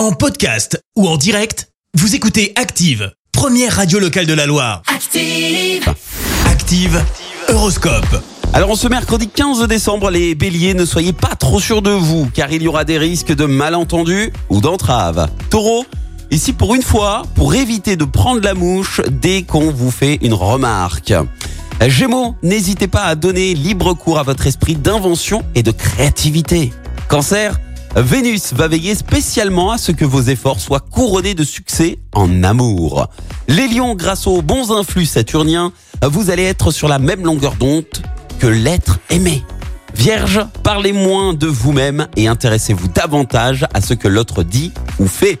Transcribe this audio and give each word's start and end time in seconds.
En 0.00 0.12
podcast 0.12 0.82
ou 0.96 1.06
en 1.06 1.18
direct, 1.18 1.68
vous 1.92 2.14
écoutez 2.14 2.54
Active, 2.56 3.12
première 3.32 3.76
radio 3.76 3.98
locale 3.98 4.24
de 4.24 4.32
la 4.32 4.46
Loire. 4.46 4.80
Active. 4.86 5.84
Active, 6.46 7.04
Horoscope. 7.50 8.22
Alors 8.54 8.70
en 8.70 8.76
ce 8.76 8.88
mercredi 8.88 9.28
15 9.28 9.68
décembre, 9.68 10.08
les 10.08 10.34
béliers, 10.34 10.72
ne 10.72 10.86
soyez 10.86 11.12
pas 11.12 11.34
trop 11.38 11.60
sûrs 11.60 11.82
de 11.82 11.90
vous, 11.90 12.30
car 12.32 12.50
il 12.50 12.62
y 12.62 12.68
aura 12.68 12.84
des 12.84 12.96
risques 12.96 13.34
de 13.34 13.44
malentendus 13.44 14.32
ou 14.48 14.62
d'entraves. 14.62 15.28
Taureau, 15.50 15.84
ici 16.30 16.54
pour 16.54 16.74
une 16.74 16.82
fois, 16.82 17.24
pour 17.34 17.54
éviter 17.54 17.96
de 17.96 18.06
prendre 18.06 18.40
la 18.40 18.54
mouche 18.54 19.02
dès 19.10 19.42
qu'on 19.42 19.70
vous 19.70 19.90
fait 19.90 20.18
une 20.22 20.32
remarque. 20.32 21.12
Gémeaux, 21.88 22.36
n'hésitez 22.42 22.88
pas 22.88 23.02
à 23.02 23.16
donner 23.16 23.52
libre 23.52 23.92
cours 23.92 24.18
à 24.18 24.22
votre 24.22 24.46
esprit 24.46 24.76
d'invention 24.76 25.42
et 25.54 25.62
de 25.62 25.72
créativité. 25.72 26.72
Cancer, 27.08 27.60
Vénus 27.96 28.54
va 28.54 28.68
veiller 28.68 28.94
spécialement 28.94 29.72
à 29.72 29.78
ce 29.78 29.90
que 29.90 30.04
vos 30.04 30.22
efforts 30.22 30.60
soient 30.60 30.80
couronnés 30.80 31.34
de 31.34 31.42
succès 31.42 31.98
en 32.14 32.44
amour. 32.44 33.08
Les 33.48 33.66
lions, 33.66 33.94
grâce 33.94 34.28
aux 34.28 34.42
bons 34.42 34.70
influx 34.70 35.06
saturniens, 35.06 35.72
vous 36.02 36.30
allez 36.30 36.44
être 36.44 36.70
sur 36.70 36.86
la 36.86 37.00
même 37.00 37.24
longueur 37.24 37.56
d'onde 37.56 37.84
que 38.38 38.46
l'être 38.46 39.00
aimé. 39.10 39.44
Vierge, 39.94 40.40
parlez 40.62 40.92
moins 40.92 41.34
de 41.34 41.48
vous-même 41.48 42.06
et 42.16 42.28
intéressez-vous 42.28 42.88
davantage 42.88 43.66
à 43.74 43.80
ce 43.80 43.94
que 43.94 44.06
l'autre 44.06 44.44
dit 44.44 44.72
ou 45.00 45.08
fait. 45.08 45.38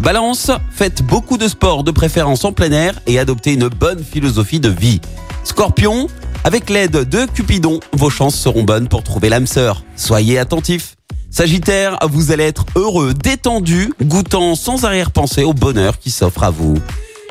Balance, 0.00 0.50
faites 0.70 1.02
beaucoup 1.02 1.36
de 1.36 1.48
sport 1.48 1.84
de 1.84 1.90
préférence 1.90 2.44
en 2.46 2.52
plein 2.52 2.72
air 2.72 2.98
et 3.06 3.18
adoptez 3.18 3.52
une 3.52 3.68
bonne 3.68 4.02
philosophie 4.02 4.60
de 4.60 4.70
vie. 4.70 5.00
Scorpion, 5.44 6.08
avec 6.44 6.70
l'aide 6.70 7.08
de 7.08 7.26
Cupidon, 7.26 7.80
vos 7.92 8.10
chances 8.10 8.36
seront 8.36 8.62
bonnes 8.62 8.88
pour 8.88 9.02
trouver 9.02 9.28
l'âme 9.28 9.46
sœur. 9.46 9.84
Soyez 9.96 10.38
attentifs. 10.38 10.94
Sagittaire, 11.30 11.96
vous 12.10 12.32
allez 12.32 12.44
être 12.44 12.66
heureux, 12.74 13.14
détendu, 13.14 13.94
goûtant 14.02 14.56
sans 14.56 14.84
arrière-pensée 14.84 15.44
au 15.44 15.54
bonheur 15.54 15.98
qui 15.98 16.10
s'offre 16.10 16.42
à 16.42 16.50
vous. 16.50 16.74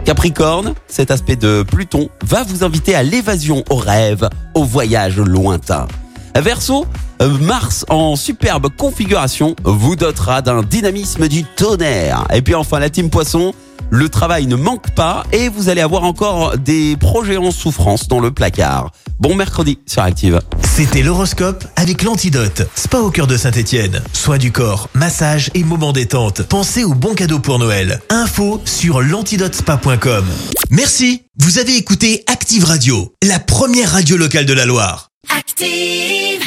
Capricorne, 0.05 0.73
cet 0.88 1.11
aspect 1.11 1.36
de 1.36 1.64
Pluton 1.64 2.09
va 2.23 2.44
vous 2.44 2.64
inviter 2.64 2.95
à 2.95 3.03
l'évasion, 3.03 3.64
au 3.69 3.75
rêve, 3.75 4.30
au 4.56 4.64
voyage 4.64 5.17
lointain. 5.17 5.86
Verseau, 6.33 6.86
Mars 7.41 7.86
en 7.89 8.16
superbe 8.16 8.69
configuration 8.78 9.56
vous 9.66 9.97
dotera 9.97 10.41
d'un 10.41 10.63
dynamisme 10.63 11.28
du 11.28 11.44
tonnerre. 11.44 12.25
Et 12.34 12.41
puis 12.41 12.56
enfin 12.56 12.80
la 12.80 12.89
team 12.89 13.09
Poisson, 13.09 13.53
le 13.89 14.08
travail 14.08 14.47
ne 14.47 14.56
manque 14.56 14.91
pas 14.91 15.25
et 15.34 15.50
vous 15.50 15.67
allez 15.67 15.81
avoir 15.81 16.06
encore 16.06 16.58
des 16.58 16.95
projets 16.95 17.38
en 17.38 17.52
souffrance 17.52 18.08
dans 18.08 18.22
le 18.22 18.31
placard. 18.31 18.91
Bon 19.19 19.36
mercredi 19.36 19.80
sur 19.86 20.02
Active. 20.03 20.39
C'était 20.80 21.02
l'horoscope 21.02 21.66
avec 21.75 22.03
l'antidote. 22.03 22.61
Spa 22.73 22.99
au 22.99 23.11
cœur 23.11 23.27
de 23.27 23.35
Saint-Étienne. 23.35 24.02
Soins 24.13 24.38
du 24.38 24.53
corps, 24.53 24.88
massage 24.94 25.52
et 25.53 25.66
moments 25.66 25.91
détente. 25.91 26.44
Pensez 26.44 26.85
aux 26.85 26.94
bons 26.94 27.16
cadeaux 27.16 27.39
pour 27.39 27.59
Noël. 27.59 27.99
Info 28.08 28.61
sur 28.63 29.02
l'antidotespa.com. 29.02 30.25
Merci. 30.69 31.23
Vous 31.38 31.59
avez 31.59 31.75
écouté 31.75 32.23
Active 32.27 32.63
Radio, 32.63 33.13
la 33.22 33.39
première 33.39 33.91
radio 33.91 34.16
locale 34.16 34.45
de 34.45 34.53
la 34.53 34.66
Loire. 34.66 35.09
Active. 35.38 36.39